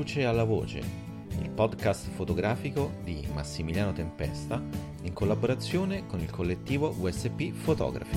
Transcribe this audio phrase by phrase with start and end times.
[0.00, 0.78] luce alla voce,
[1.42, 4.58] il podcast fotografico di Massimiliano Tempesta
[5.02, 8.16] in collaborazione con il collettivo USP Fotografi.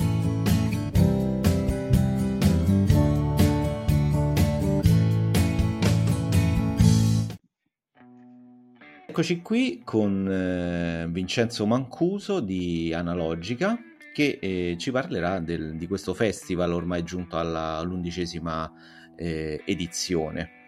[9.06, 13.78] Eccoci qui con eh, Vincenzo Mancuso di Analogica
[14.14, 18.72] che eh, ci parlerà del, di questo festival ormai giunto all'undicesima
[19.16, 20.63] eh, edizione.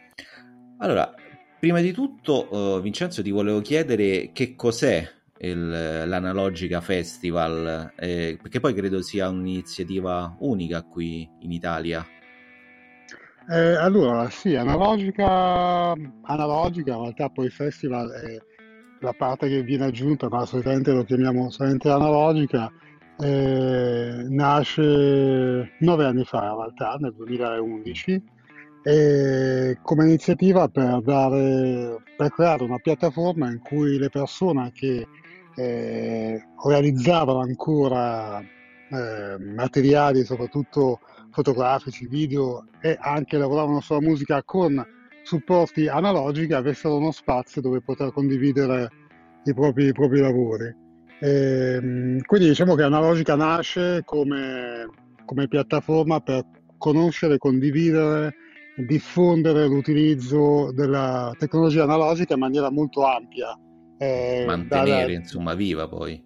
[0.79, 1.15] Allora,
[1.59, 5.09] prima di tutto, uh, Vincenzo, ti volevo chiedere che cos'è
[5.39, 5.69] il,
[6.07, 12.07] l'Analogica Festival, eh, perché poi credo sia un'iniziativa unica qui in Italia.
[13.49, 18.39] Eh, allora, sì, analogica, analogica, in realtà poi il festival è
[19.01, 22.71] la parte che viene aggiunta, ma solitamente lo chiamiamo solamente analogica,
[23.19, 28.23] eh, nasce nove anni fa in realtà, nel 2011, e
[29.83, 35.05] come iniziativa per, dare, per creare una piattaforma in cui le persone che
[35.57, 41.01] eh, realizzavano ancora eh, materiali, soprattutto
[41.33, 44.85] fotografici, video e anche lavoravano sulla musica con
[45.25, 48.89] supporti analogici avessero uno spazio dove poter condividere
[49.45, 50.73] i propri, i propri lavori.
[51.19, 54.89] E, quindi diciamo che Analogica nasce come,
[55.25, 56.45] come piattaforma per
[56.79, 58.35] conoscere e condividere
[58.77, 63.59] diffondere l'utilizzo della tecnologia analogica in maniera molto ampia.
[63.99, 65.13] Eh, mantenere dalla...
[65.13, 66.23] insomma viva poi.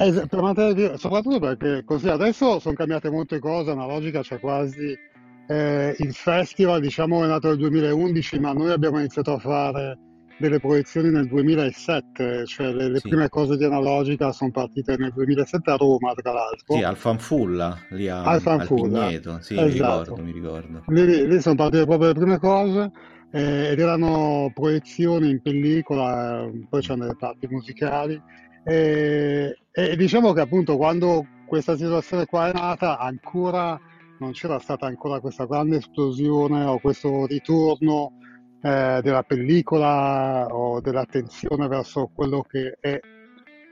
[0.00, 4.94] Eh, per mantenere viva, soprattutto perché così adesso sono cambiate molte cose, analogica c'è quasi
[5.46, 9.98] eh, il festival, diciamo è nato nel 2011, ma noi abbiamo iniziato a fare
[10.38, 13.08] delle proiezioni nel 2007, cioè le, le sì.
[13.08, 16.76] prime cose di Analogica sono partite nel 2007 a Roma, tra l'altro.
[16.76, 19.00] Sì, al Fanfulla, lì a, al Fanfulla.
[19.00, 19.66] Al Pigneto, sì, esatto.
[19.66, 20.82] mi ricordo, mi ricordo.
[20.86, 22.90] Lì, lì, sono partite proprio le prime cose
[23.32, 28.20] eh, ed erano proiezioni in pellicola, poi c'erano delle parti musicali
[28.64, 33.80] e, e diciamo che appunto quando questa situazione qua è nata ancora
[34.18, 38.12] non c'era stata ancora questa grande esplosione o questo ritorno
[38.60, 42.98] eh, della pellicola o dell'attenzione verso quello che è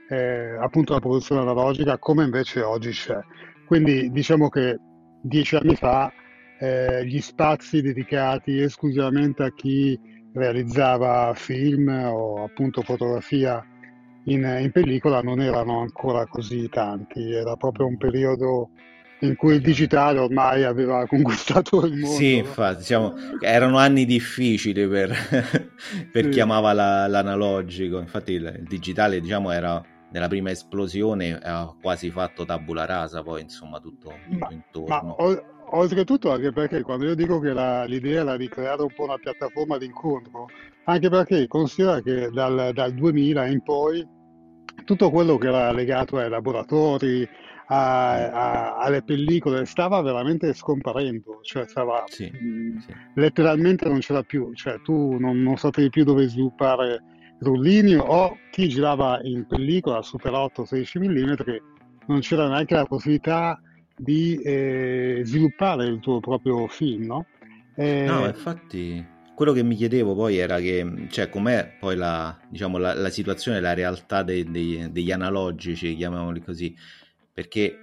[0.09, 3.19] eh, appunto la produzione analogica come invece oggi c'è.
[3.65, 4.77] Quindi diciamo che
[5.21, 6.11] dieci anni fa
[6.59, 9.99] eh, gli spazi dedicati esclusivamente a chi
[10.33, 13.63] realizzava film o appunto fotografia
[14.25, 18.69] in, in pellicola non erano ancora così tanti, era proprio un periodo
[19.21, 22.15] in cui il digitale ormai aveva conquistato il mondo.
[22.15, 25.09] Sì, infatti, diciamo, erano anni difficili per,
[26.11, 26.29] per sì.
[26.29, 27.99] chi amava la, l'analogico.
[27.99, 33.41] Infatti il, il, digitale, diciamo, era nella prima esplosione, ha quasi fatto tabula rasa, poi
[33.41, 35.03] insomma tutto, tutto ma, intorno.
[35.03, 38.93] Ma, o, oltretutto anche perché quando io dico che la, l'idea era di creare un
[38.95, 40.47] po' una piattaforma di incontro,
[40.85, 44.07] anche perché considera che dal, dal 2000 in poi
[44.85, 47.27] tutto quello che era legato ai laboratori,
[47.67, 52.93] a, a, alle pellicole stava veramente scomparendo, cioè stava sì, mh, mm, sì.
[53.15, 57.01] letteralmente non c'era più, cioè tu non, non sapevi più dove sviluppare
[57.39, 61.33] rullini o chi girava in pellicola Super 8 16 mm
[62.07, 63.61] non c'era neanche la possibilità
[63.95, 67.25] di eh, sviluppare il tuo proprio film, no?
[67.75, 69.05] Eh, no, infatti
[69.35, 73.59] quello che mi chiedevo poi era che, cioè, com'è poi la, diciamo, la, la situazione,
[73.59, 76.75] la realtà dei, dei, degli analogici, chiamiamoli così,
[77.37, 77.77] perché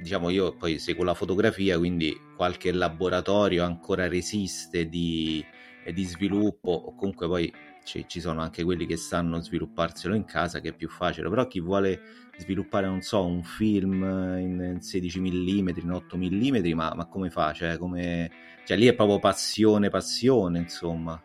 [0.00, 5.44] diciamo io poi seguo la fotografia, quindi qualche laboratorio ancora resiste di,
[5.92, 7.52] di sviluppo o comunque poi
[7.82, 11.48] ci, ci, sono anche quelli che sanno svilupparselo in casa che è più facile, però
[11.48, 12.00] chi vuole
[12.36, 14.04] sviluppare, non so, un film
[14.38, 17.52] in 16 mm, in 8 mm, ma, ma come fa?
[17.52, 18.30] Cioè, come...
[18.64, 21.20] cioè lì è proprio passione, passione, insomma.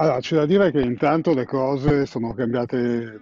[0.00, 3.20] Allora, c'è da dire che intanto le cose sono cambiate,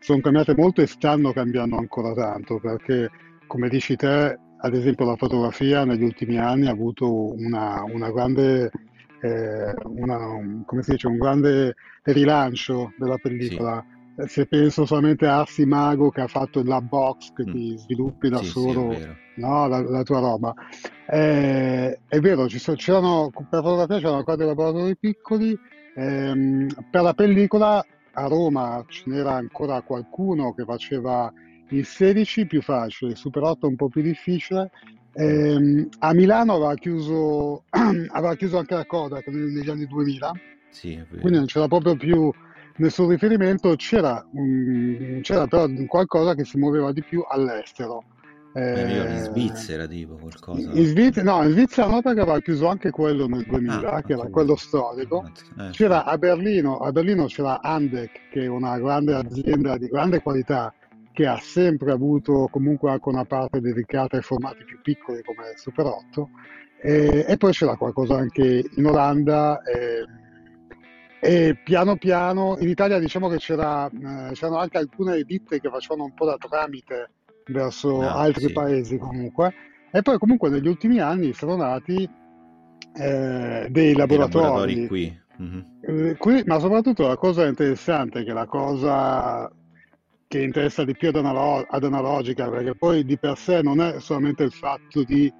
[0.00, 3.08] sono cambiate molto e stanno cambiando ancora tanto, perché
[3.46, 8.72] come dici te, ad esempio la fotografia negli ultimi anni ha avuto una, una grande,
[9.20, 13.84] eh, una, come si dice, un grande rilancio della pellicola.
[14.16, 14.28] Sì.
[14.28, 17.52] Se penso solamente a Arsi Mago che ha fatto lab box che mm.
[17.52, 19.06] ti sviluppi da sì, solo sì,
[19.36, 20.54] no, la, la, tua roba.
[21.06, 25.56] Eh, è vero, ci sono, c'erano, per fotografia c'erano ancora dei laboratori piccoli,
[25.96, 31.32] Ehm, per la pellicola a Roma ce n'era ancora qualcuno che faceva
[31.70, 34.70] il 16 più facile, il Super 8 un po' più difficile.
[35.14, 40.32] Ehm, a Milano aveva chiuso, aveva chiuso anche la Kodak negli anni 2000,
[40.68, 42.30] sì, quindi non c'era proprio più
[42.76, 48.04] nessun riferimento, c'era, um, c'era però qualcosa che si muoveva di più all'estero.
[48.56, 50.70] Eh, in Svizzera tipo qualcosa.
[50.72, 54.14] In Svizzera, no, in Svizzera no perché aveva chiuso anche quello nel 2000, ah, che
[54.14, 55.30] era quello storico.
[55.58, 60.22] Eh, c'era a Berlino, a Berlino c'era Andec, che è una grande azienda di grande
[60.22, 60.72] qualità,
[61.12, 65.84] che ha sempre avuto comunque anche una parte dedicata ai formati più piccoli come Super
[65.84, 66.28] 8.
[66.80, 69.60] E, e poi c'era qualcosa anche in Olanda.
[69.60, 70.06] E,
[71.20, 76.04] e piano piano in Italia diciamo che c'era, eh, c'erano anche alcune ditte che facevano
[76.04, 77.10] un po' da tramite
[77.46, 78.52] verso no, altri sì.
[78.52, 79.54] paesi comunque.
[79.90, 82.08] E poi comunque negli ultimi anni sono nati
[82.94, 85.20] eh, dei laboratori, laboratori qui.
[85.40, 85.60] Mm-hmm.
[85.80, 86.42] Eh, qui.
[86.46, 89.50] Ma soprattutto la cosa interessante, che è la cosa
[90.28, 94.00] che interessa di più ad, analo- ad analogica, perché poi di per sé non è
[94.00, 95.32] solamente il fatto di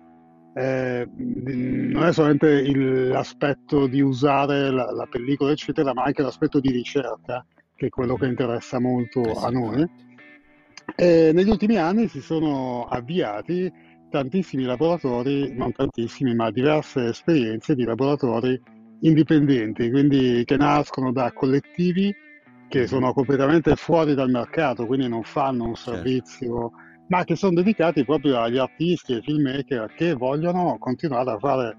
[0.54, 6.60] eh, non è solamente il, l'aspetto di usare la, la, pellicola, eccetera, ma anche l'aspetto
[6.60, 7.44] di ricerca,
[7.74, 9.86] che è quello che interessa molto a noi.
[10.94, 13.70] E negli ultimi anni si sono avviati
[14.08, 18.60] tantissimi laboratori, non tantissimi, ma diverse esperienze di laboratori
[19.00, 22.14] indipendenti, quindi che nascono da collettivi
[22.68, 22.86] che mm-hmm.
[22.86, 25.92] sono completamente fuori dal mercato, quindi non fanno un certo.
[25.92, 27.04] servizio, certo.
[27.08, 31.78] ma che sono dedicati proprio agli artisti e filmmaker che vogliono continuare a fare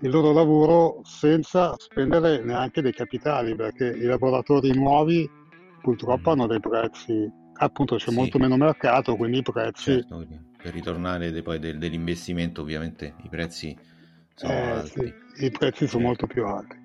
[0.00, 5.28] il loro lavoro senza spendere neanche dei capitali, perché i laboratori nuovi
[5.80, 6.32] purtroppo mm.
[6.32, 8.14] hanno dei prezzi appunto c'è sì.
[8.14, 9.82] molto meno mercato, quindi i prezzi...
[9.82, 10.26] Certo,
[10.62, 13.76] per ritornare poi del, dell'investimento ovviamente i prezzi
[14.34, 15.14] sono eh, alti.
[15.34, 16.76] Sì, I prezzi sono molto più alti.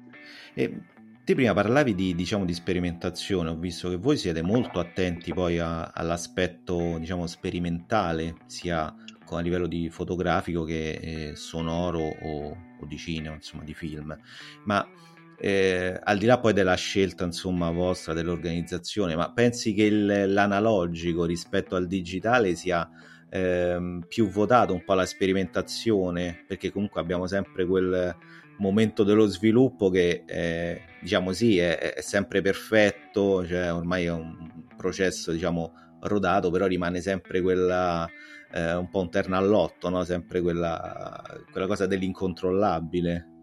[0.54, 0.82] E
[1.24, 5.60] te prima parlavi di, diciamo, di sperimentazione, ho visto che voi siete molto attenti poi
[5.60, 8.94] a, all'aspetto diciamo, sperimentale, sia
[9.30, 14.18] a livello di fotografico che eh, sonoro o, o, di cinema, insomma di film.
[14.64, 14.88] Ma
[15.40, 21.26] eh, al di là poi della scelta insomma vostra dell'organizzazione, ma pensi che il, l'analogico
[21.26, 22.90] rispetto al digitale sia
[23.30, 26.44] eh, più votato un po' alla sperimentazione?
[26.48, 28.16] Perché comunque abbiamo sempre quel
[28.58, 34.66] momento dello sviluppo che eh, diciamo sì è, è, sempre perfetto, cioè ormai è un
[34.76, 38.10] processo diciamo rodato, però rimane sempre quella
[38.52, 40.04] eh, un po' un terno all'otto, no?
[40.04, 43.37] sempre quella, quella cosa dell'incontrollabile.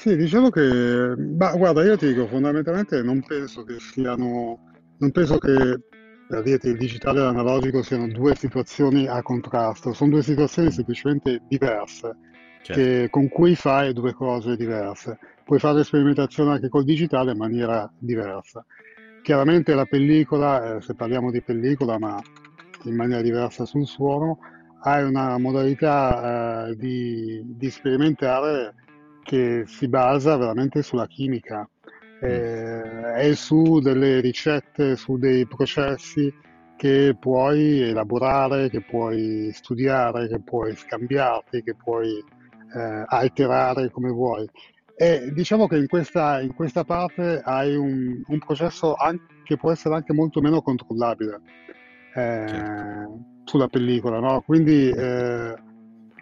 [0.00, 4.58] Sì, diciamo che, ma guarda, io ti dico, fondamentalmente non penso che siano,
[4.96, 5.78] non penso che
[6.26, 11.42] per dirti il digitale e l'analogico siano due situazioni a contrasto, sono due situazioni semplicemente
[11.46, 12.16] diverse,
[12.62, 12.80] certo.
[12.80, 15.18] che, con cui fai due cose diverse.
[15.44, 18.64] Puoi fare sperimentazione anche col digitale in maniera diversa.
[19.20, 22.18] Chiaramente la pellicola, eh, se parliamo di pellicola, ma
[22.84, 24.38] in maniera diversa sul suono,
[24.80, 28.76] hai una modalità eh, di, di sperimentare
[29.30, 32.28] che si basa veramente sulla chimica mm.
[32.28, 36.34] eh, e su delle ricette, su dei processi
[36.76, 42.18] che puoi elaborare, che puoi studiare, che puoi scambiarti, che puoi
[42.74, 44.48] eh, alterare come vuoi.
[44.96, 49.70] E diciamo che in questa, in questa parte hai un, un processo anche, che può
[49.70, 51.40] essere anche molto meno controllabile
[52.16, 53.18] eh, certo.
[53.44, 54.40] sulla pellicola, no?
[54.40, 55.54] Quindi eh,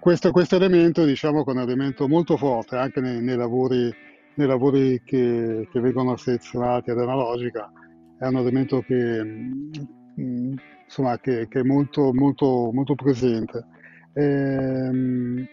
[0.01, 3.93] questo, questo, elemento diciamo che è un elemento molto forte anche nei, nei lavori,
[4.35, 7.71] nei lavori che, che, vengono selezionati ad analogica,
[8.19, 10.55] è un elemento che, mm,
[10.85, 13.67] insomma, che, che è molto, molto, molto presente.
[14.15, 15.47] Ehm,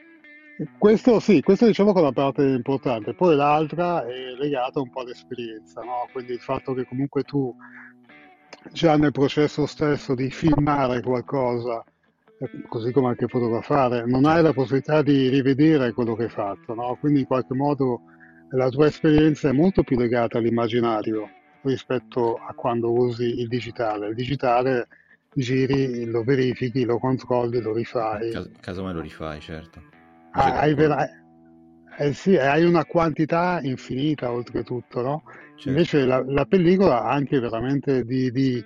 [0.77, 5.01] questo sì, questo diciamo che è una parte importante, poi l'altra è legata un po'
[5.01, 6.07] all'esperienza, no?
[6.13, 7.53] quindi il fatto che comunque tu
[8.71, 11.83] già nel processo stesso di filmare qualcosa
[12.67, 16.97] così come anche fotografare, non hai la possibilità di rivedere quello che hai fatto, no?
[16.99, 18.01] quindi in qualche modo
[18.49, 21.29] la tua esperienza è molto più legata all'immaginario
[21.61, 24.09] rispetto a quando usi il digitale.
[24.09, 24.87] Il digitale
[25.33, 28.31] giri, lo verifichi, lo controlli, lo rifai.
[28.31, 29.81] Cas- casomai lo rifai, certo.
[30.31, 31.09] Ah, hai, vera-
[31.97, 35.23] eh sì, hai una quantità infinita oltretutto, no?
[35.25, 35.69] Certo.
[35.69, 38.63] Invece la, la, pellicola ha anche veramente di, di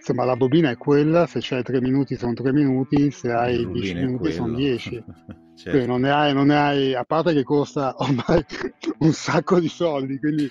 [0.00, 3.94] insomma la bobina è quella, se c'hai 3 minuti sono 3 minuti, se hai 10
[3.94, 5.04] minuti sono 10.
[5.54, 5.86] certo.
[5.86, 8.44] non, ne hai, non ne hai, a parte che costa ormai
[9.00, 10.50] un sacco di soldi, quindi...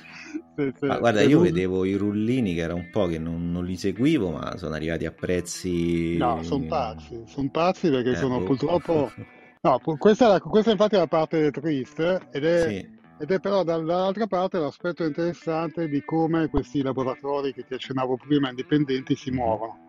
[0.55, 1.43] Se, se, ma guarda, io tu...
[1.43, 5.05] vedevo i rullini che era un po' che non, non, li seguivo, ma sono arrivati
[5.05, 6.15] a prezzi...
[6.17, 8.45] No, sono pazzi, sono pazzi perché eh, sono boh.
[8.45, 9.11] purtroppo...
[9.61, 12.67] No, questa, questa infatti è la parte triste ed è...
[12.69, 18.15] Sì ed è però dall'altra parte l'aspetto interessante di come questi laboratori che ti accennavo
[18.15, 19.87] prima, indipendenti, si muovono.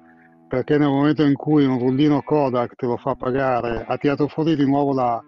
[0.49, 4.57] Perché nel momento in cui un rullino Kodak te lo fa pagare, ha tirato fuori
[4.57, 5.23] di nuovo la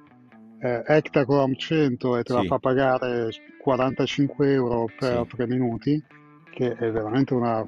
[0.59, 2.39] eh, Ektachrome 100 e te sì.
[2.41, 3.29] la fa pagare
[3.63, 5.37] 45 euro per sì.
[5.37, 6.05] 3 minuti,
[6.51, 7.65] che è veramente una...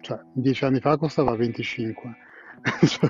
[0.00, 2.16] cioè 10 anni fa costava 25.
[2.86, 3.08] cioè,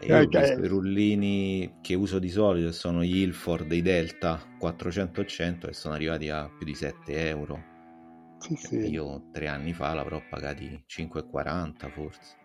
[0.00, 5.22] io ho visto i rullini che uso di solito sono gli Ilford dei Delta 400
[5.68, 7.72] e sono arrivati a più di 7 euro
[8.38, 8.76] sì, sì.
[8.90, 12.36] io tre anni fa l'avrò pagati 5,40 forse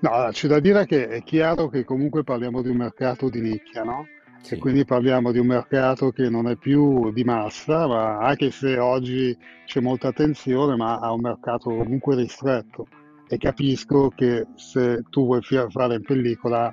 [0.00, 3.82] no c'è da dire che è chiaro che comunque parliamo di un mercato di nicchia
[3.82, 4.06] no?
[4.40, 4.54] Sì.
[4.54, 8.78] E quindi parliamo di un mercato che non è più di massa, ma anche se
[8.78, 12.86] oggi c'è molta attenzione, ma ha un mercato comunque ristretto.
[13.28, 16.72] E capisco che se tu vuoi fare in pellicola,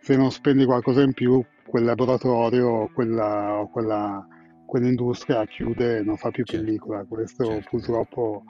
[0.00, 4.26] se non spendi qualcosa in più, quel laboratorio o quella, quella,
[4.66, 6.64] quell'industria chiude e non fa più certo.
[6.64, 7.04] pellicola.
[7.04, 7.68] Questo certo.
[7.70, 8.44] purtroppo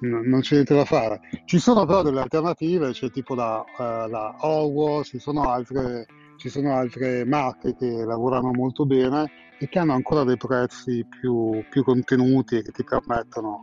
[0.00, 1.20] non c'è niente da fare.
[1.44, 6.06] Ci sono però delle alternative, c'è tipo la, uh, la Orwell, ci sono altre
[6.42, 9.30] ci sono altre marche che lavorano molto bene
[9.60, 13.60] e che hanno ancora dei prezzi più, più contenuti e che ti permettono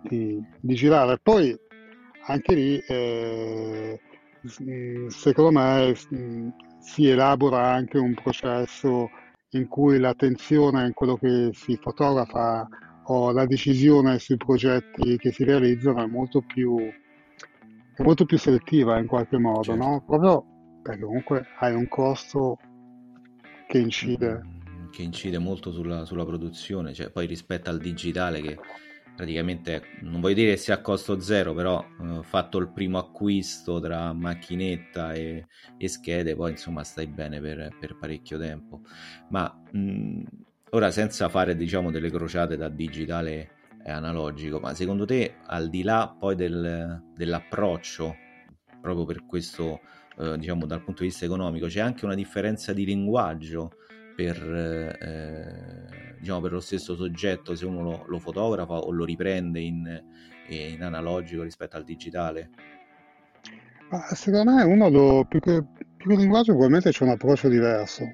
[0.00, 1.18] di, di girare.
[1.22, 1.54] Poi
[2.26, 4.00] anche lì, eh,
[5.08, 5.94] secondo me,
[6.80, 9.08] si elabora anche un processo
[9.50, 12.68] in cui l'attenzione in quello che si fotografa
[13.06, 18.98] o la decisione sui progetti che si realizzano è molto più, è molto più selettiva
[18.98, 19.84] in qualche modo, certo.
[19.84, 20.04] no?
[20.04, 20.44] Proprio
[20.82, 22.58] perché comunque hai un costo
[23.66, 24.40] che incide.
[24.44, 28.58] Mm, che incide molto sulla, sulla produzione, cioè poi rispetto al digitale che
[29.14, 33.80] praticamente non voglio dire che sia a costo zero, però eh, fatto il primo acquisto
[33.80, 38.80] tra macchinetta e, e schede, poi insomma stai bene per, per parecchio tempo.
[39.30, 40.22] Ma mh, mm,
[40.70, 43.50] ora senza fare diciamo delle crociate da digitale
[43.84, 48.16] e analogico, ma secondo te al di là poi del, dell'approccio
[48.80, 49.80] proprio per questo
[50.18, 53.72] eh, diciamo dal punto di vista economico, c'è anche una differenza di linguaggio
[54.14, 59.60] per, eh, diciamo, per lo stesso soggetto se uno lo, lo fotografa o lo riprende
[59.60, 60.02] in,
[60.48, 62.50] in, analogico rispetto al digitale?
[63.90, 65.62] Ma secondo me uno lo, più, che,
[65.96, 68.04] più che linguaggio probabilmente c'è un approccio diverso.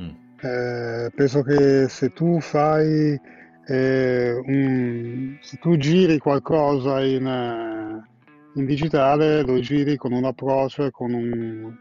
[0.00, 0.08] Mm.
[0.40, 3.18] Eh, penso che se tu fai
[3.66, 8.04] eh, un, se tu giri qualcosa in,
[8.54, 11.76] in digitale lo giri con un approccio e con un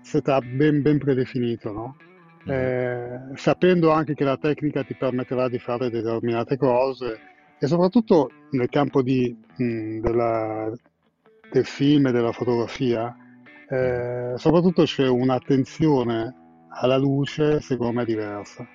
[0.00, 1.96] setup ben, ben predefinito, no?
[2.46, 2.50] Mm.
[2.50, 7.18] Eh, sapendo anche che la tecnica ti permetterà di fare determinate cose
[7.58, 10.70] e soprattutto nel campo di, mh, della,
[11.50, 13.16] del film e della fotografia,
[13.68, 16.34] eh, soprattutto c'è un'attenzione
[16.68, 18.66] alla luce secondo me diversa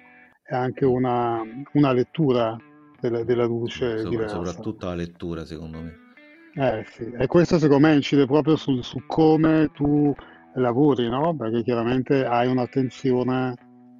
[0.43, 1.41] e anche una,
[1.73, 2.57] una lettura
[2.99, 4.35] della, della luce Sopra, diversa.
[4.43, 6.07] Soprattutto la lettura secondo me.
[6.55, 10.13] Eh sì, e questo secondo me incide proprio sul, su come tu
[10.55, 11.35] lavori, no?
[11.35, 13.53] Perché chiaramente hai un'attenzione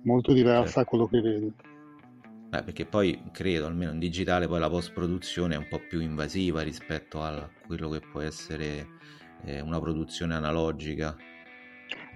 [0.04, 0.80] molto diversa certo.
[0.80, 1.54] a quello che vedi.
[2.50, 6.62] Beh, perché poi credo, almeno in digitale, poi la post-produzione è un po' più invasiva
[6.62, 8.88] rispetto a quello che può essere
[9.44, 11.16] eh, una produzione analogica.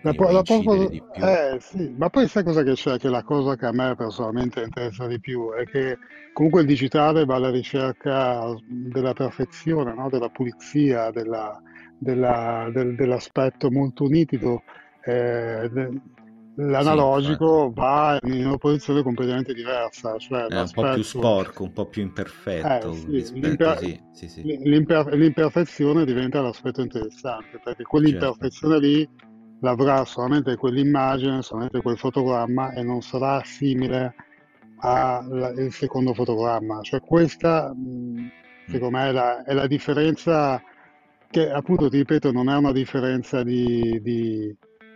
[0.01, 2.97] La, po- la post- eh, sì, ma poi sai cosa che c'è?
[2.97, 5.97] Che la cosa che a me personalmente interessa di più è che
[6.33, 10.09] comunque il digitale va alla ricerca della perfezione, no?
[10.09, 11.61] della pulizia, della,
[12.03, 14.63] della, del, dell'aspetto molto nitido.
[15.03, 16.01] Eh, de-
[16.55, 20.17] l'analogico sì, va in una posizione completamente diversa.
[20.17, 22.91] Cioè è un po' più sporco, un po' più imperfetto.
[22.91, 28.87] Eh, sì, rispetto, l'imper- sì, l'imper- l'imperfezione diventa l'aspetto interessante, perché quell'imperfezione certo.
[28.87, 29.09] lì
[29.61, 34.13] l'avrà solamente quell'immagine, solamente quel fotogramma e non sarà simile
[34.79, 36.81] al secondo fotogramma.
[36.81, 38.27] Cioè questa, mm.
[38.67, 40.61] secondo me, è la, è la, differenza
[41.33, 44.55] che, appunto, ti ripeto, non è una differenza di, di,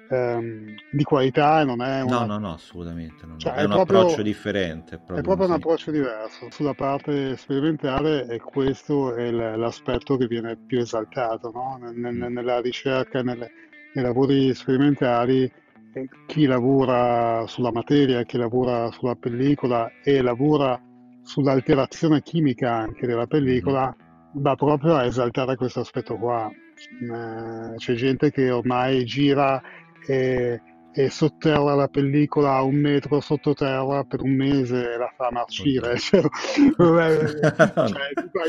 [0.09, 2.19] um, di qualità, non è una...
[2.19, 3.25] No, no, no, assolutamente.
[3.25, 3.37] No.
[3.37, 4.95] Cioè, è, è, un proprio, approccio differente.
[4.95, 6.47] È proprio, è proprio un approccio diverso.
[6.51, 11.79] Sulla parte sperimentale e questo è l'aspetto che viene più esaltato no?
[11.81, 12.33] Nel, mm.
[12.33, 13.51] nella ricerca, nelle
[13.97, 15.51] nei lavori sperimentali
[15.93, 20.79] eh, chi lavora sulla materia, chi lavora sulla pellicola e lavora
[21.23, 24.06] sull'alterazione chimica anche della pellicola mm-hmm.
[24.33, 26.49] Va proprio a esaltare questo aspetto qua.
[26.49, 29.61] Eh, c'è gente che ormai gira
[30.05, 30.61] e
[30.97, 35.95] e sotterra la pellicola a un metro sottoterra per un mese e la fa marcire.
[35.99, 36.23] Cioè,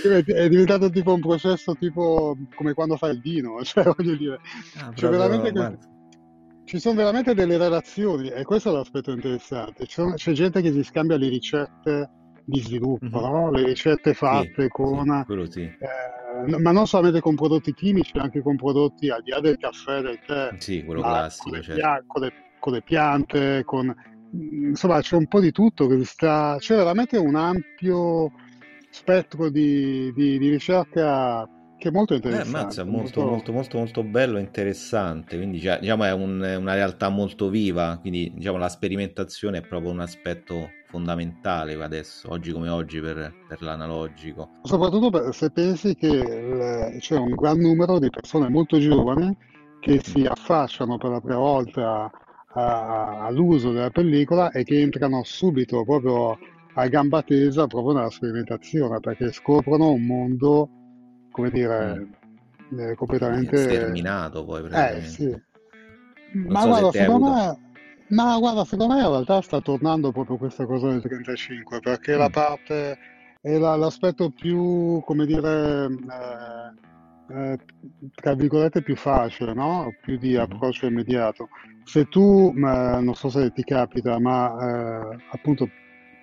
[0.00, 3.60] cioè, è diventato tipo un processo tipo come quando fai il vino.
[3.68, 4.38] Cioè, voglio dire,
[4.78, 5.78] ah, veramente
[6.64, 9.84] ci sono veramente delle relazioni e questo è l'aspetto interessante.
[9.86, 12.10] Sono, c'è gente che si scambia le ricette
[12.48, 13.30] di sviluppo, mm-hmm.
[13.30, 13.50] no?
[13.50, 15.24] le ricette fatte sì, con...
[15.50, 19.58] Sì, eh, ma non solamente con prodotti chimici, anche con prodotti al di là del
[19.58, 20.54] caffè, del tè.
[20.58, 21.50] Sì, quello classico.
[21.50, 22.04] Con le, certo.
[22.06, 23.94] con, le, con le piante, con...
[24.30, 26.56] Insomma, c'è un po' di tutto che sta...
[26.58, 28.32] C'è veramente un ampio
[28.88, 31.46] spettro di, di, di ricerca
[31.78, 32.50] che è molto Eh, interessante.
[32.50, 35.36] mazza, molto, molto- molto, molto, bello e interessante.
[35.36, 37.98] Quindi, cioè, diciamo, è un- una realtà molto viva.
[38.00, 43.62] Quindi, diciamo, la sperimentazione è proprio un aspetto fondamentale adesso, oggi come oggi, per, per
[43.62, 44.50] l'analogico.
[44.62, 49.34] Soprattutto se pensi che c'è un gran numero di persone molto giovani
[49.80, 52.10] che si affacciano per la prima volta
[52.54, 56.36] all'uso della pellicola e che entrano subito proprio
[56.74, 60.68] a gamba tesa proprio nella sperimentazione perché scoprono un mondo,
[61.38, 62.02] come dire, Mm.
[62.80, 63.56] eh, Sì, completamente...
[63.56, 65.08] sterminato poi Eh praticamente.
[65.10, 65.36] sì,
[66.34, 67.58] Non ma so guarda, secondo me,
[68.08, 72.28] ma guarda, secondo me in realtà sta tornando proprio questa cosa del 35, perché la
[72.28, 72.98] Mm, parte
[73.40, 75.86] è la- l'aspetto più, come dire,
[77.28, 77.58] eh, eh,
[78.14, 79.96] tra virgolette più facile, no?
[80.00, 81.48] Più di mhm, approccio immediato.
[81.82, 85.72] Se tu, ma non so se ti capita, ma eh, appunto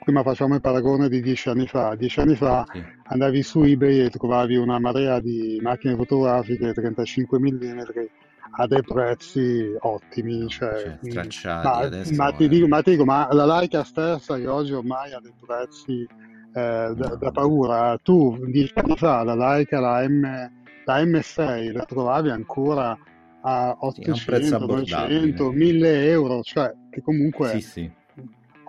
[0.06, 1.96] prima facciamo il paragone di dieci anni fa.
[1.96, 7.40] Dieci anni fa Sì, andavi su eBay e trovavi una marea di macchine fotografiche 35
[7.40, 7.80] mm
[8.58, 12.14] a dei prezzi ottimi, cioè, cioè, mm, stracciati ma, adesso.
[12.14, 15.20] ma ti eh, dico, ma ti dico, ma la Leica stessa che oggi ormai ha
[15.20, 16.08] dei prezzi
[16.54, 20.22] eh, da, da paura, tu dieci anni fa la Leica, la, M,
[20.86, 22.98] la M6 la trovavi ancora
[23.42, 25.20] a sì, a un prezzo 800, abbordabile.
[25.20, 27.92] 900, 1000 euro, cioè che Sì, comunque sì.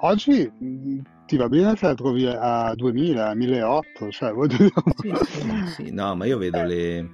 [0.00, 4.73] oggi mh, ti va bene se la trovi a 2000, a 1800, cioè voglio dire...
[5.26, 7.11] Sì, sì, no, ma io vedo Eh, le,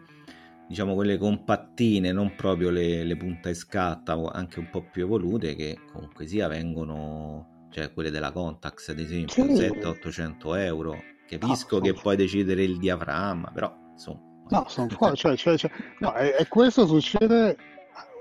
[0.68, 5.54] diciamo, quelle compattine, non proprio le, le punta e scatta, anche un po' più evolute,
[5.54, 10.90] che comunque sia vengono, cioè quelle della Contax, ad esempio, sì, 700-800 euro.
[10.92, 15.56] no, Capisco sono che puoi decidere il diaframma, però, insomma, No, sono fuori, cioè, cioè,
[15.56, 17.56] cioè- no, e, e questo succede,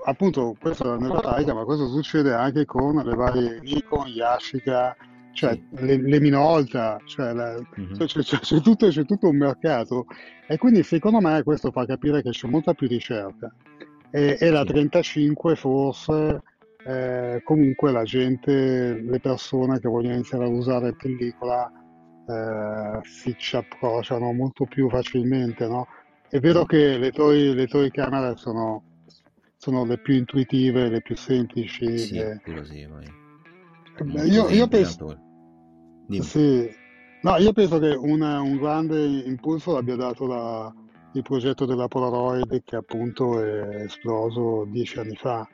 [0.06, 4.96] appunto, questo è nella Leica, ma questo succede anche con le varie Nikon, Yashica,
[5.32, 9.28] cioè sì, le, le Minolta, cioè, la- mhm, cioè, c'è c'è- c'è tutto, c'è tutto
[9.28, 10.06] un mercato.
[10.46, 13.52] E quindi secondo me questo fa capire che c'è molta più ricerca.
[14.10, 16.42] E, e la sì, 35 forse
[16.84, 21.70] eh, comunque la gente, le persone che vogliono iniziare a usare pellicola
[22.26, 25.86] eh, si ci approcciano molto più facilmente, no?
[26.28, 28.82] È vero sì, che le Toy, le Toy camere sono,
[29.56, 31.96] sono le più intuitive, le più semplici.
[31.96, 32.86] sì, e- quello sì,
[34.26, 35.18] io, io penso,
[36.18, 36.68] sì,
[37.22, 40.72] no, io penso che una- un grande impulso l'abbia dato la-
[41.14, 45.46] il progetto della Polaroid che appunto è esploso dieci anni fa.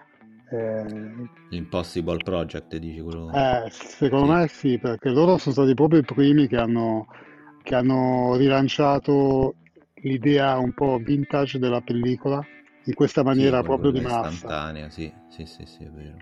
[0.50, 3.32] Eh, L'Impossible Project, dici quello?
[3.34, 7.06] eh, secondo Sì, me sì, perché loro sono stati proprio i primi che hanno,
[7.62, 9.56] che hanno rilanciato
[10.02, 12.42] l'idea un po' vintage della pellicola
[12.84, 14.54] in questa sì, maniera quello proprio di massa.
[14.54, 16.16] istantanea, sì, sì, sì, sì, è vero.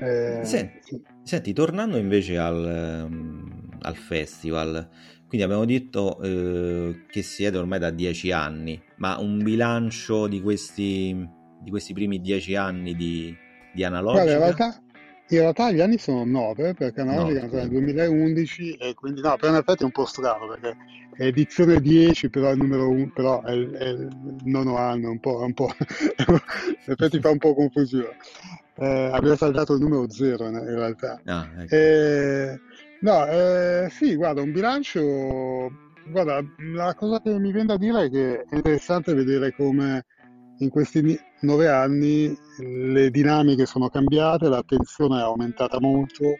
[0.00, 1.00] Eh, Sen- sì.
[1.22, 4.88] Senti, tornando invece al, ehm, al festival,
[5.26, 11.14] quindi abbiamo detto eh, che siete ormai da dieci anni, ma un bilancio di questi,
[11.60, 13.36] di questi primi dieci anni di,
[13.72, 14.38] di Guarda, in analogica?
[14.38, 14.82] realtà,
[15.28, 17.68] in realtà gli anni sono nove, perché No, Analogica è nel scusami.
[17.68, 20.76] 2011 e quindi no, però in effetti è un po' strano perché
[21.16, 24.08] è edizione 10, però è il numero 1, però è, il
[24.44, 25.70] nono anno, un po', un po',
[26.26, 28.16] in effetti fa un po' confusione.
[28.80, 31.20] Eh, abbiamo saltato il numero 0 in, in realtà.
[31.26, 31.74] Ah, ecco.
[31.74, 32.60] Eh,
[33.00, 35.70] no, eh, sì, guarda, un bilancio,
[36.06, 36.42] guarda,
[36.74, 40.06] la cosa che mi viene da dire è che è interessante vedere come
[40.60, 46.36] in questi nove anni le dinamiche sono cambiate, l'attenzione è aumentata molto,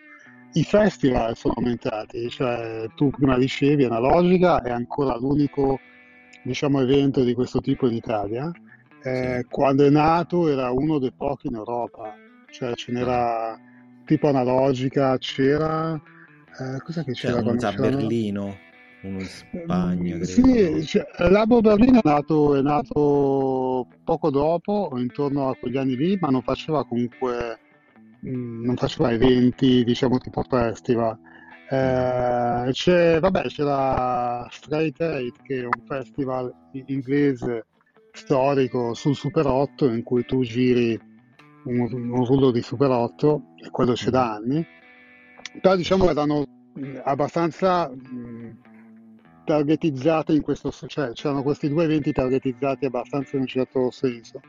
[0.54, 5.78] i festival sono aumentati, cioè tu prima dicevi Analogica è ancora l'unico,
[6.42, 8.50] diciamo, evento di questo tipo in Italia.
[9.02, 9.08] Sì.
[9.08, 12.14] Eh, quando è nato era uno dei pochi in Europa,
[12.50, 13.58] cioè ce n'era
[14.04, 17.74] tipo Analogica, c'era, eh, cos'è che c'era quando a?
[17.74, 18.56] Berlino,
[19.02, 20.24] uno in Spagna, Mm, credo.
[20.24, 26.18] Sì, cioè, Labo Berlino è nato, è nato poco dopo, intorno a quegli anni lì,
[26.20, 27.58] ma non faceva comunque,
[28.26, 31.16] mm, non faceva eventi, diciamo, tipo festival.
[31.70, 36.52] Eh, c'è, vabbè, c'era Straight Eight, che è un festival
[36.86, 37.66] inglese
[38.12, 40.98] storico sul Super 8, in cui tu giri
[41.64, 44.64] un, un rullo di Super 8, e quello c'è da anni.
[45.60, 46.44] Però diciamo erano
[46.74, 48.56] mh, abbastanza mh,
[49.44, 54.40] targetizzate in questo senso, cioè c'erano questi due eventi targetizzati abbastanza in un certo senso.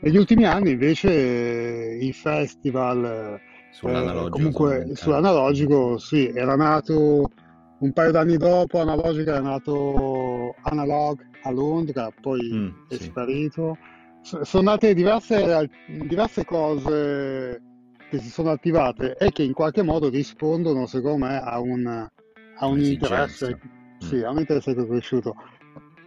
[0.00, 7.30] Negli ultimi anni invece eh, i festival, eh, Sull'analogico sono comunque sull'analogico, sì, era nato
[7.78, 13.04] un paio d'anni dopo, analogico era nato Analog a Londra, poi Mm, è sì.
[13.04, 13.76] sparito.
[14.20, 17.62] Sono nate diverse, diverse cose
[18.10, 22.66] che si sono attivate e che in qualche modo rispondono, secondo me, a un, a
[22.66, 23.58] un interesse,
[23.98, 24.06] Mm.
[24.06, 25.34] sì, a un interesse che è cresciuto.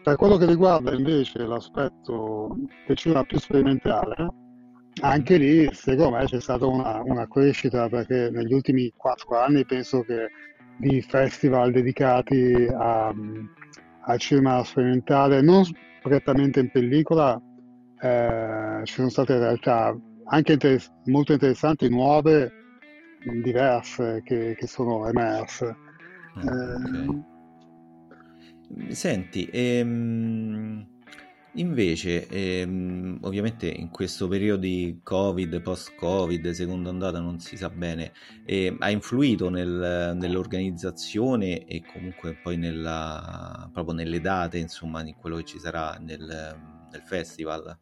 [0.04, 2.56] Per quello che riguarda invece l'aspetto
[2.94, 4.16] c'era più sperimentale,
[5.02, 10.02] anche lì secondo me c'è stata una, una crescita perché negli ultimi quattro anni penso
[10.02, 10.30] che
[10.78, 15.64] di festival dedicati al cinema sperimentale, non
[16.02, 17.40] prettamente in pellicola,
[18.02, 22.52] eh, ci sono state realtà anche inter- molto interessanti, nuove,
[23.44, 25.76] diverse, che, che sono emerse.
[26.36, 27.24] Ah, okay.
[28.88, 30.88] eh, Senti, ehm,
[31.56, 38.14] invece, ehm, ovviamente in questo periodo di Covid, post-Covid, seconda ondata, non si sa bene,
[38.46, 45.36] eh, ha influito nel, nell'organizzazione e comunque poi nella, proprio nelle date, insomma, di quello
[45.38, 46.26] che ci sarà nel,
[46.90, 47.78] nel festival?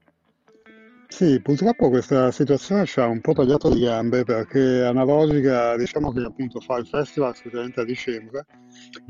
[1.11, 6.21] Sì, purtroppo questa situazione ci ha un po' tagliato le gambe perché Analogica, diciamo che
[6.21, 8.45] appunto fa il festival solitamente a dicembre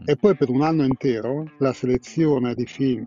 [0.05, 3.05] e poi per un anno intero la selezione di film,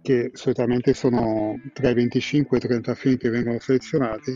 [0.00, 4.34] che solitamente sono tra i 25 e i 30 film che vengono selezionati,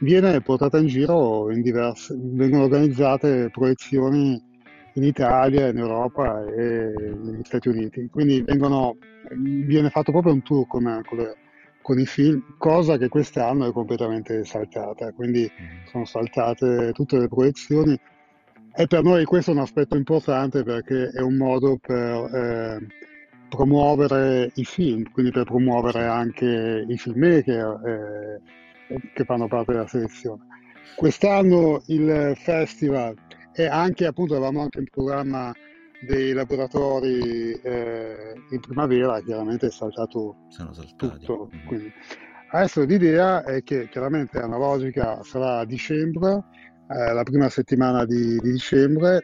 [0.00, 4.42] viene portata in giro in diverse, vengono organizzate proiezioni
[4.94, 8.08] in Italia, in Europa e negli Stati Uniti.
[8.10, 8.96] Quindi vengono,
[9.36, 11.36] viene fatto proprio un tour con, con le
[11.86, 15.86] con i film, cosa che quest'anno è completamente saltata, quindi mhm.
[15.86, 17.96] sono saltate tutte le proiezioni
[18.74, 22.86] e per noi questo è un aspetto importante perché è un modo per eh,
[23.48, 30.44] promuovere i film, quindi per promuovere anche i filmmaker eh, che fanno parte della selezione.
[30.96, 33.14] Quest'anno il festival
[33.54, 35.54] e anche appunto avevamo anche in programma
[36.06, 41.26] dei laboratori eh, in primavera, chiaramente è saltato Sono saltati.
[41.26, 41.48] tutto.
[41.52, 41.66] Mhm.
[41.66, 41.92] Quindi.
[42.52, 46.44] Adesso l'idea è che chiaramente analogica sarà a dicembre,
[46.88, 49.22] eh, la prima settimana di, di dicembre,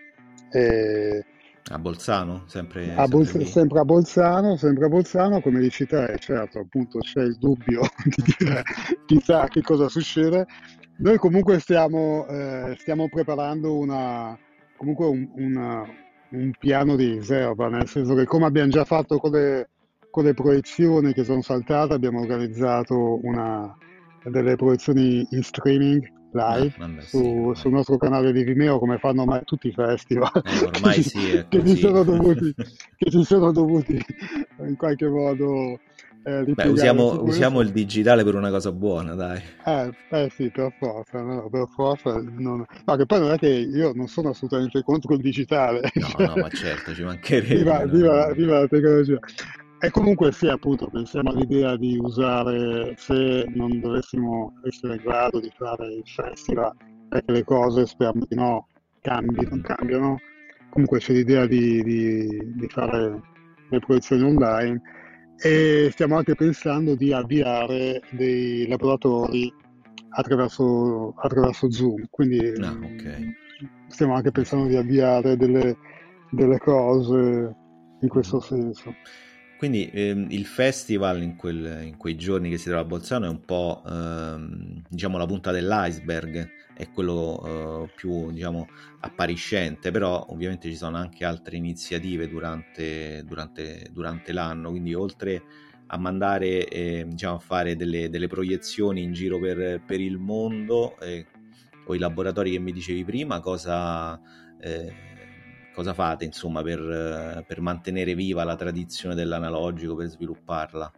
[0.51, 1.25] e
[1.71, 6.59] A Bolzano, sempre, a Bolz- sempre a Bolzano, sempre a Bolzano, come dici te, certo,
[6.59, 8.63] appunto c'è il dubbio di dire
[9.07, 10.45] chissà che cosa succede.
[10.99, 14.37] Noi comunque stiamo, eh, stiamo preparando una,
[14.77, 15.87] comunque un, una-
[16.33, 19.69] un piano di riserva, nel senso che come abbiamo già fatto con le,
[20.11, 23.75] con le proiezioni che sono saltate, abbiamo organizzato una,
[24.23, 26.71] delle proiezioni in streaming Ah, live
[27.03, 27.57] sì, su- ormai.
[27.57, 31.03] sul nostro canale di Vimeo, come fanno ormai tutti i festival Eh, che ormai ci,
[31.03, 33.99] sì, che ci sono dovuti, che ci sono dovuti
[34.67, 35.79] in qualche modo
[36.25, 39.41] eh, Beh, usiamo, usiamo il digitale per una cosa buona, dai.
[39.65, 42.15] Eh, eh sì, per forza, no, per forza.
[42.39, 46.27] non- No, che poi non è che io non sono assolutamente contro il digitale, No,
[46.27, 47.55] no, ma cioè, certo, ci mancherebbe.
[47.57, 49.19] viva, No, viva, viva la tecnologia.
[49.81, 55.51] E comunque sì, appunto, pensiamo all'idea di usare, se non dovessimo essere in grado di
[55.57, 56.71] fare il festival,
[57.09, 58.69] perché le cose speriamo di no,
[59.01, 59.61] cambino, Mhm.
[59.63, 60.19] cambiano,
[60.71, 63.21] comunque c'è l'idea di, di- di fare
[63.71, 64.81] le proiezioni online
[65.41, 69.53] e stiamo anche pensando di avviare dei laboratori
[70.11, 73.19] attraverso, attraverso Zoom, quindi Ah, ok.
[73.21, 73.29] mm,
[73.89, 75.77] stiamo anche pensando di avviare delle,
[76.31, 77.55] delle cose
[78.01, 78.95] in questo senso.
[79.59, 83.29] Quindi ehm, il festival in, quel- in quei giorni che si trova a Bolzano è
[83.29, 86.49] un po' ehm, diciamo la punta dell'iceberg,
[86.83, 88.67] è quello eh, più diciamo
[89.01, 95.43] appariscente, però ovviamente ci sono anche altre iniziative durante, durante- durante l'anno, quindi oltre
[95.87, 100.99] a mandare eh, diciamo a fare delle, delle proiezioni in giro per, per il mondo
[101.01, 101.27] eh,
[101.87, 104.19] o i laboratori che mi dicevi prima, cosa,
[104.61, 104.93] eh,
[105.75, 110.93] cosa fate insomma per, per mantenere viva la tradizione dell'analogico, per svilupparla?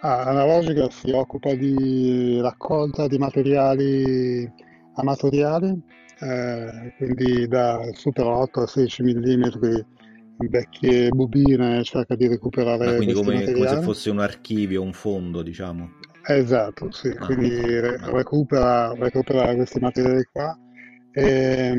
[0.00, 4.52] Ah, Analogica si occupa di raccolta di materiali
[4.98, 5.80] amatoriali,
[6.20, 9.42] eh, quindi da Super 8 a 16 mm,
[10.48, 14.92] vecchie bobine, cerca di Ah, recuperare quindi questi come, come se fosse un archivio, un
[14.92, 15.90] fondo, diciamo.
[16.26, 18.16] Esatto, sì, Ah, quindi re- bello.
[18.16, 20.56] recupera, recupera questi materiali qua
[21.12, 21.74] e,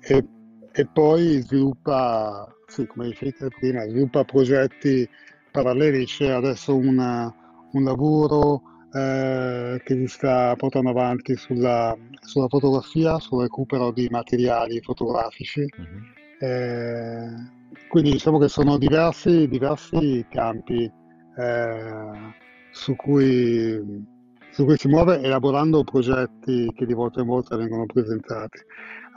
[0.00, 0.24] e-
[0.72, 5.08] e poi sviluppa, sì, come dicevi prima, sviluppa progetti
[5.50, 6.04] paralleli.
[6.04, 7.32] C'è adesso una-
[7.72, 8.62] un lavoro
[8.92, 15.66] eh, che si sta portando avanti sulla, sulla fotografia, sul recupero di materiali fotografici.
[15.76, 16.16] Mhm.
[16.40, 17.56] Eh,
[17.88, 20.90] quindi diciamo che sono diversi, diversi campi
[21.36, 22.34] eh,
[22.70, 24.06] su cui,
[24.50, 28.58] su cui si muove elaborando progetti che di volta in volta vengono presentati.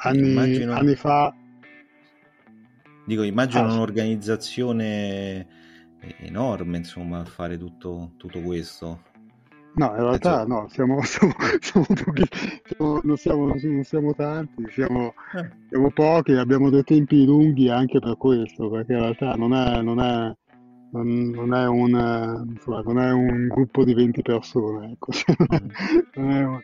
[0.03, 1.33] Anni, immagino, anni fa,
[3.05, 5.47] dico, immagino ah, un'organizzazione
[6.19, 9.09] enorme, insomma, a fare tutto, tutto questo.
[9.73, 10.53] No, in realtà Penso...
[10.53, 12.23] no, siamo, siamo, siamo pochi,
[12.65, 17.99] siamo- non siamo, non siamo tanti, siamo, eh, siamo pochi, abbiamo dei tempi lunghi anche
[17.99, 20.35] per questo, perché in realtà non è, non è
[20.91, 25.11] non, è un, insomma, non è un gruppo di 20 persone, ecco.
[26.15, 26.59] un,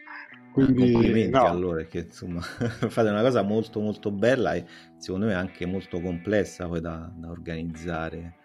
[0.51, 1.45] quindi, complimenti no.
[1.45, 2.41] allora, perché insomma
[2.89, 4.65] fate una cosa molto molto bella e
[4.97, 8.35] secondo me anche molto complessa poi da, da organizzare.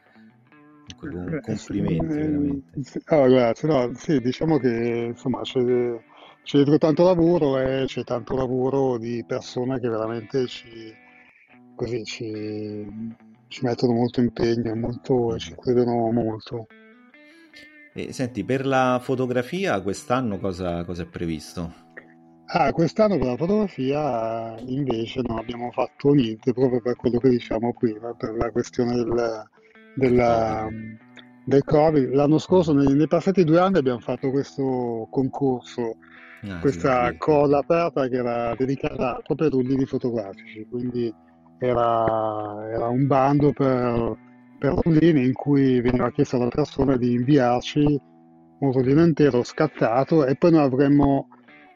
[0.97, 3.03] Comunque, eh, complimenti eh, veramente.
[3.09, 5.61] Oh, grazie, no, sì, diciamo che insomma c'è,
[6.43, 10.93] c'è dietro tanto lavoro e c'è tanto lavoro di persone che veramente ci,
[11.75, 12.87] così, ci,
[13.49, 16.67] ci mettono molto impegno molto, e ci credono molto.
[17.95, 21.91] E, senti, per la fotografia quest'anno cosa, cosa è previsto?
[22.55, 27.73] Ah, quest'anno per la fotografia invece non abbiamo fatto niente proprio per quello che diciamo
[27.73, 29.49] prima, per la questione del,
[29.95, 30.69] della,
[31.45, 32.13] del Covid.
[32.13, 35.97] L'anno scorso, nei, nei, passati due anni, abbiamo fatto questo concorso,
[36.43, 41.13] ah, questa sì, colla aperta che era dedicata proprio ai rullini fotografici, quindi
[41.59, 44.17] era, era un bando per,
[44.59, 48.01] per rullini in cui veniva chiesto alla persona di inviarci
[48.59, 51.29] un rullino intero scattato e poi noi avremmo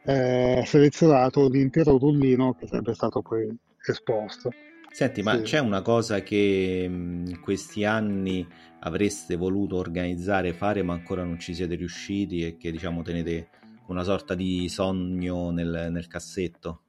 [0.04, 3.52] eh, selezionato l'intero rullino che sarebbe stato poi
[3.84, 4.50] esposto.
[4.96, 5.42] Senti, ma sì.
[5.42, 11.52] c'è una cosa che in questi anni avreste voluto organizzare, fare, ma ancora non ci
[11.52, 13.48] siete riusciti e che diciamo tenete
[13.88, 16.80] una sorta di sogno nel, nel cassetto?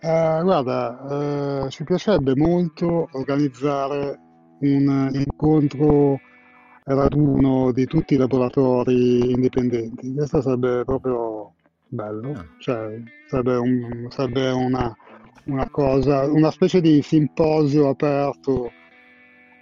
[0.00, 4.20] Uh, guarda, uh, ci piacerebbe molto organizzare
[4.60, 6.20] un incontro
[6.84, 10.14] raduno di tutti i laboratori indipendenti.
[10.14, 11.54] Questo sarebbe proprio
[11.88, 12.46] bello, ah.
[12.58, 14.94] cioè, sarebbe, un, sarebbe una,
[15.44, 18.72] una, cosa, una specie di simposio aperto.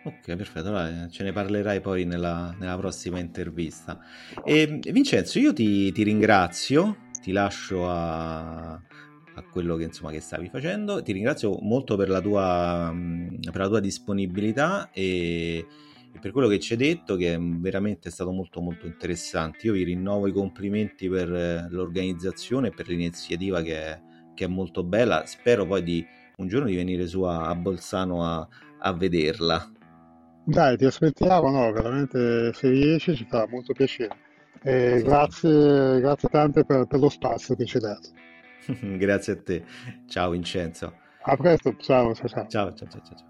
[0.03, 3.99] Ok, perfetto, allora ce ne parlerai poi nella, nella prossima intervista.
[4.45, 10.49] E, Vincenzo, io ti, ti ringrazio, ti lascio a, a quello che, insomma, che stavi
[10.49, 12.95] facendo, ti ringrazio molto per la tua,
[13.43, 15.67] per la tua disponibilità e
[16.13, 19.67] e per quello che ci hai detto che è veramente stato molto molto interessante.
[19.67, 24.01] Io vi rinnovo i complimenti per eh, l'organizzazione e per l'iniziativa che è,
[24.41, 25.27] che è molto bella.
[25.27, 28.49] Spero poi di un giorno di venire su a, a Bolzano a,
[28.79, 29.71] a vederla.
[30.47, 34.17] Dai, ti aspettiamo, no, veramente se riesci ci fa molto piacere.
[34.63, 35.05] E sì.
[35.05, 38.09] grazie, grazie tante per, per lo spazio che ci hai dato.
[38.97, 39.65] grazie a te.
[40.09, 40.95] Ciao Vincenzo.
[41.23, 42.47] A presto, ciao ciao ciao.
[42.49, 43.30] Ciao ciao ciao ciao.